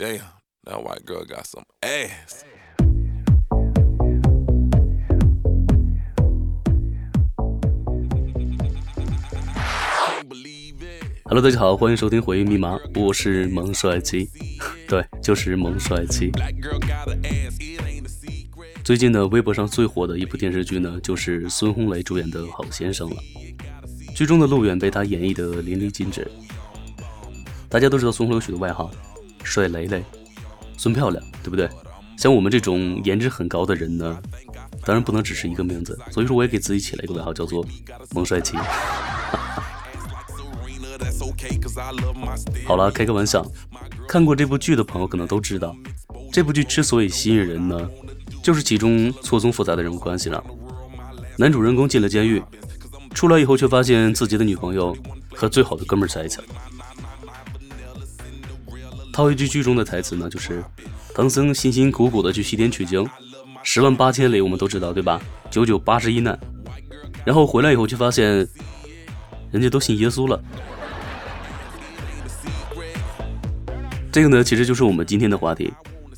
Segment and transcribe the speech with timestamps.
[0.00, 0.22] Damn,
[0.64, 2.42] that white girl got some ass.
[11.24, 14.30] Hello, 大家好，欢迎收听回忆密码，我是萌帅气，
[14.88, 16.32] 对，就是萌帅气。
[18.82, 23.20] 最近呢，微博上最火的一部电视剧呢，就是孙红雷主演的《好先生》了。
[24.14, 26.26] 剧中的陆远被他演绎的淋漓尽致。
[27.68, 28.90] 大家都知道孙红雷有许多外号，
[29.50, 30.04] 帅雷雷、
[30.76, 31.68] 孙漂亮，对不对？
[32.16, 34.16] 像我们这种颜值很高的人呢，
[34.84, 37.66] 当然不能只是一个名字，所以说我也给自己起了一个外号，叫做
[38.14, 38.56] 萌帅气。
[42.64, 43.44] 好了，开个玩笑。
[44.06, 45.74] 看过这部剧的朋友可能都知道，
[46.32, 47.90] 这部剧之所以吸引人呢，
[48.42, 50.44] 就是其中错综复杂的人物关系了。
[51.36, 52.40] 男主人公进了监狱，
[53.14, 54.96] 出来以后却发现自己的女朋友
[55.34, 56.44] 和最好的哥们儿在一起了。
[59.20, 60.64] 套一句剧中的台词呢，就是
[61.14, 63.06] 唐僧辛辛苦苦的去西天取经，
[63.62, 65.20] 十万八千里我们都知道对吧？
[65.50, 66.40] 九九八十一难，
[67.22, 68.48] 然后回来以后却发现，
[69.50, 70.42] 人家都信耶稣了。
[74.10, 75.70] 这个呢，其实就是我们今天的话题。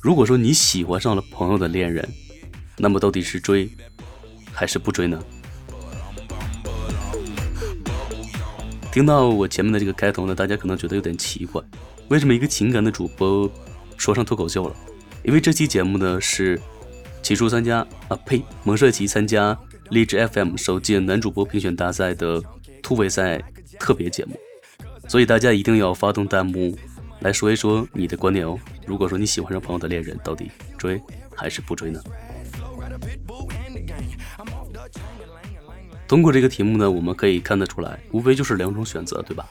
[0.00, 2.04] 如果说你喜欢上了朋友的恋人，
[2.78, 3.70] 那么到底是追
[4.52, 5.22] 还是不追呢？
[8.90, 11.62] 听到我前面的这个开头呢，大家可能觉得有点奇怪，
[12.08, 13.50] 为什么一个情感的主播
[13.96, 14.74] 说上脱口秀了？
[15.22, 16.58] 因为这期节目呢是
[17.22, 19.58] 起初参加啊呸，蒙帅奇参加
[19.90, 22.42] 荔枝 FM 首届男主播评选大赛的
[22.82, 23.42] 突围赛
[23.78, 24.38] 特别节目，
[25.06, 26.76] 所以大家一定要发动弹幕
[27.20, 28.58] 来说一说你的观点哦。
[28.86, 31.00] 如果说你喜欢上朋友的恋人，到底追
[31.36, 32.00] 还是不追呢？
[36.06, 39.46] 通过这个题目呢，我们可以看得出来，无非就是两种选择，对吧？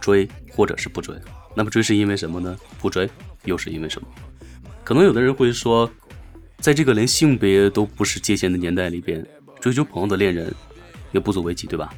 [0.00, 1.14] 追或者是不追。
[1.54, 2.56] 那么追是因为什么呢？
[2.78, 3.08] 不追
[3.44, 4.08] 又是因为什么？
[4.84, 5.90] 可能有的人会说，
[6.58, 9.26] 在这个连性别都不是界限的年代里边，
[9.60, 10.52] 追求朋友的恋人
[11.12, 11.92] 也不足为奇，对吧？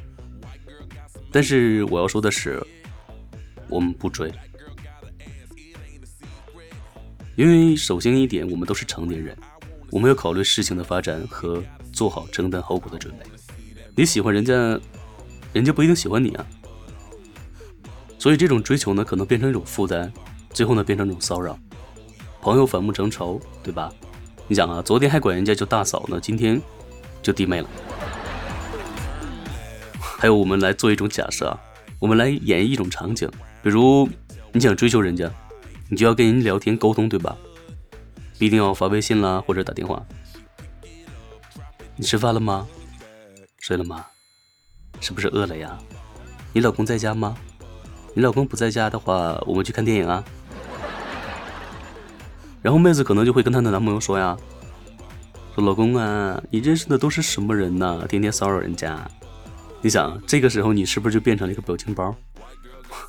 [1.31, 2.61] 但是我要说的是，
[3.67, 4.31] 我们不追，
[7.35, 9.35] 因为首先一点，我们都是成年人，
[9.89, 13.25] 我们要考虑事情的发展和做好承担后果的准备。
[13.95, 14.79] 你喜欢人家，
[15.53, 16.45] 人家不一定喜欢你啊。
[18.23, 20.09] 所以这种追求呢，可能变成一种负担，
[20.53, 21.59] 最后呢变成一种骚扰，
[22.39, 23.91] 朋友反目成仇，对吧？
[24.47, 26.61] 你想啊，昨天还管人家叫大嫂呢，今天
[27.21, 27.67] 就弟妹了。
[29.99, 31.59] 还有，我们来做一种假设啊，
[31.99, 33.29] 我们来演绎一种场景，
[33.61, 34.07] 比如
[34.53, 35.29] 你想追求人家，
[35.89, 37.35] 你就要跟人聊天沟通，对吧？
[38.39, 40.01] 必定要发微信啦，或者打电话。
[41.97, 42.65] 你吃饭了吗？
[43.59, 44.05] 睡了吗？
[45.01, 45.77] 是不是饿了呀？
[46.53, 47.35] 你老公在家吗？
[48.13, 50.23] 你老公不在家的话，我们去看电影啊。
[52.61, 54.37] 然后妹子可能就会跟她的男朋友说呀
[55.55, 58.05] ：“说老公啊，你认识的都是什么人呐？
[58.07, 58.99] 天天骚扰人家。”
[59.81, 62.15] 你想，这个时候你是不是就变成了一个表情包？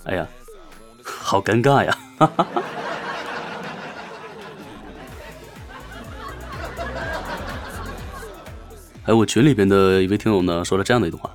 [0.04, 0.26] 哎呀，
[1.04, 1.98] 好尴尬呀！
[2.19, 2.62] 哈哈哈。
[9.04, 11.31] 还有我群里边的一位听友呢，说了这样的一段话，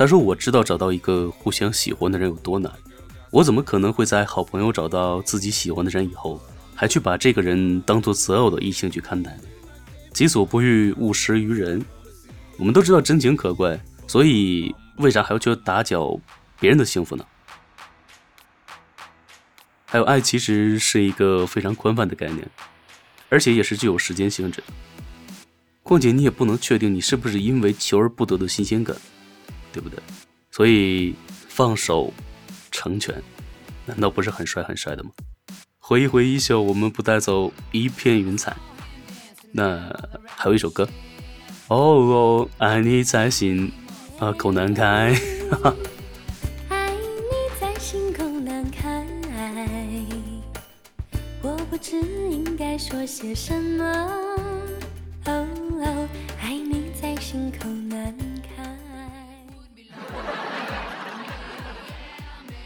[0.00, 2.72] 他说：“我知道找到一个互相喜欢的人有多难，
[3.30, 6.40] 我怎么可能会在好朋友找到自己喜欢的人以后，
[6.74, 9.42] 还去把这个人当做择偶的异性去看待呢？
[10.14, 11.84] 己所不欲，勿施于人。
[12.56, 16.18] 我们都知道真情可贵，所以为啥还要去打搅
[16.58, 17.26] 别人的幸福呢？
[19.84, 22.48] 还有，爱其实是一个非常宽泛的概念，
[23.28, 24.64] 而且也是具有时间性质。”
[25.84, 28.96] 况且你也不能确定你是不是因为求而不得的新鲜感，
[29.72, 29.98] 对不对？
[30.50, 31.14] 所以
[31.48, 32.12] 放手
[32.70, 33.22] 成全，
[33.86, 35.10] 难道不是很帅很帅的吗？
[35.78, 38.56] 挥一挥衣袖，我们不带走一片云彩。
[39.52, 39.92] 那
[40.26, 40.88] 还有一首歌，
[41.68, 43.72] 哦哦，爱你在心
[44.18, 45.14] 啊口难开。
[45.50, 45.76] 哈哈。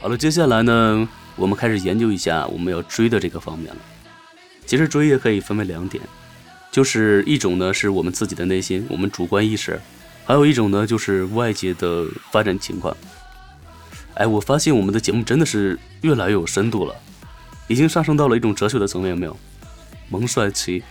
[0.05, 3.81] 好了，接下来呢，我们开始研究一下我们要追的这个方面了。
[4.67, 6.05] 其实追也可以分为两点，
[6.71, 9.81] 就是一种呢是我们自己的内心，我们主观意识，
[10.27, 12.95] 还有一种呢就是外界的发展情况。
[14.13, 16.95] 哎，我发现我们的节目真的是越来越有深度了，
[17.67, 19.35] 已经上升到了一种哲学的层面，有没有？
[20.11, 20.83] 萌帅气，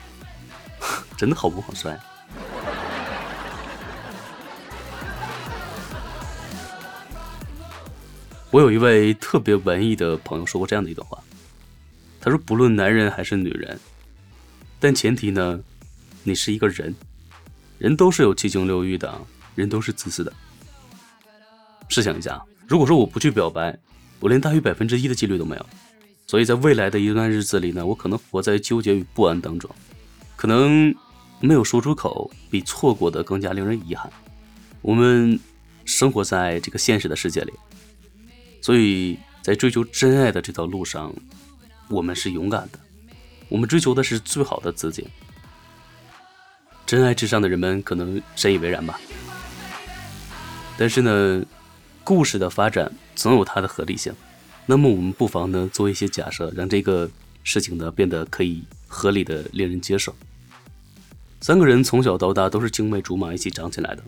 [1.15, 1.99] 真的好萌好帅。
[8.53, 11.17] 我有一位特别文艺的朋友说过这样的一段话：
[12.21, 13.79] 他说不论男人还是女人，
[14.79, 15.59] 但前提呢，
[16.21, 16.93] 你是一个人，
[17.79, 19.11] 人都是有七情六欲的，
[19.55, 20.31] 人都是自私的。
[21.89, 23.75] 试想一下，如果说我不去表白，
[24.19, 25.65] 我连大于百分之一的几率都没有。
[26.27, 29.67] 所以在未来的一段日子里呢，我可能活在纠结与不安当中，
[30.35, 30.93] 可能
[31.39, 34.13] 没有说出口，比错过的更加令人遗憾。
[34.83, 35.39] 我们
[35.85, 37.53] 生活在这个现实的世界里，
[38.63, 41.13] 所以在追求真爱的这条路上，
[41.89, 42.79] 我们是勇敢的，
[43.49, 45.05] 我们追求的是最好的自己。
[46.85, 48.97] 真爱至上的人们可能深以为然吧，
[50.77, 51.43] 但是呢，
[52.05, 54.13] 故事的发展总有它的合理性。
[54.65, 57.09] 那么我们不妨呢做一些假设，让这个
[57.43, 60.15] 事情呢变得可以合理的令人接受。
[61.41, 64.01] 三个人从小到大都是青梅竹马一起长起来的，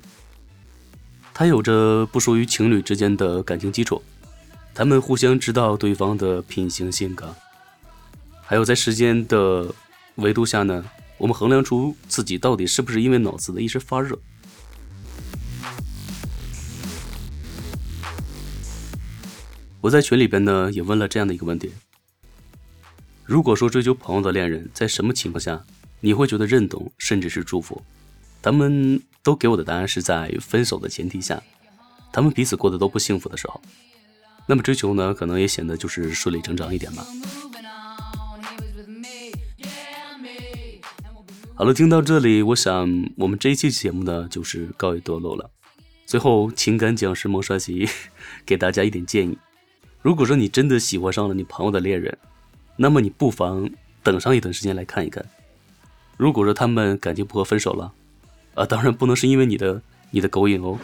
[1.33, 4.01] 他有着不属于情侣之间的感情基础，
[4.77, 7.33] 他们互相知道对方的品行性格，
[8.41, 9.73] 还有在时间的
[10.15, 10.83] 维度下呢，
[11.17, 14.19] 我们衡量出自己到底是不是因为脑子的一时发热。
[19.79, 21.71] 我在群里边呢也问了这样的一个问题：
[23.23, 25.63] 如果说追求朋友的恋人，在什么情况下
[26.01, 27.81] 你会觉得认同，甚至是祝福？
[28.41, 31.41] 他们都给我的答案是在分手的前提下，
[32.11, 33.61] 他们彼此过得都不幸福的时候。
[34.47, 37.05] 那么追求呢，可能也显得就是顺理成章一点吧。
[41.55, 45.49] 好了，听到这里，我想我们这一期节目呢就是告一段落了。
[46.05, 47.87] 最后，情感讲师孟刷奇
[48.45, 49.37] 给大家一点建议。
[50.01, 52.15] 如果说你真的喜欢上了你朋友的恋人，
[52.75, 53.67] 那么你不妨
[54.03, 55.25] 等上一段时间来看一看。
[56.17, 57.91] 如果说他们感情不和分手了，
[58.53, 59.81] 啊，当然不能是因为你的
[60.11, 60.77] 你的勾引哦。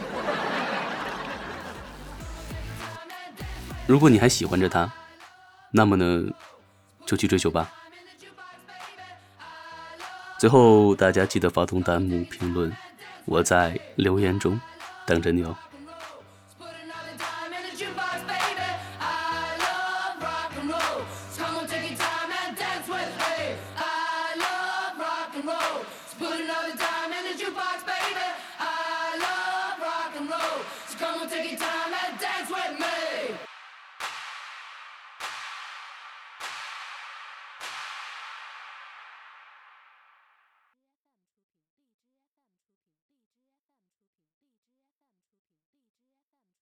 [3.92, 4.90] 如果你还喜欢着他，
[5.70, 6.24] 那么呢，
[7.04, 7.70] 就去追求吧。
[10.38, 12.74] 最后，大家记得发送弹幕评论，
[13.26, 14.58] 我在留言中
[15.04, 15.54] 等着你哦。